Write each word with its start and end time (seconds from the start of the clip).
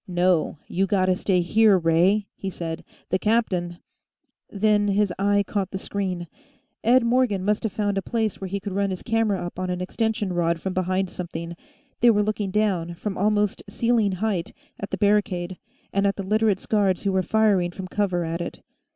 "No. 0.07 0.57
You 0.67 0.87
gotta 0.87 1.15
stay 1.15 1.41
here, 1.41 1.77
Ray," 1.77 2.25
he 2.35 2.49
said. 2.49 2.83
"The 3.09 3.19
captain" 3.19 3.77
Then 4.49 4.87
his 4.87 5.13
eye 5.19 5.43
caught 5.45 5.69
the 5.69 5.77
screen. 5.77 6.25
Ed 6.83 7.03
Morgan 7.05 7.45
must 7.45 7.61
have 7.61 7.71
found 7.71 7.99
a 7.99 8.01
place 8.01 8.41
where 8.41 8.47
he 8.47 8.59
could 8.59 8.73
run 8.73 8.89
his 8.89 9.03
camera 9.03 9.39
up 9.45 9.59
on 9.59 9.69
an 9.69 9.79
extension 9.79 10.33
rod 10.33 10.59
from 10.59 10.73
behind 10.73 11.11
something; 11.11 11.55
they 11.99 12.09
were 12.09 12.23
looking 12.23 12.49
down, 12.49 12.95
from 12.95 13.15
almost 13.15 13.61
ceiling 13.69 14.13
height, 14.13 14.53
at 14.79 14.89
the 14.89 14.97
barricade, 14.97 15.59
and 15.93 16.07
at 16.07 16.15
the 16.15 16.23
Literates' 16.23 16.65
guards 16.65 17.03
who 17.03 17.11
were 17.11 17.21
firing 17.21 17.69
from 17.69 17.87
cover 17.87 18.25
at 18.25 18.41
it. 18.41 18.63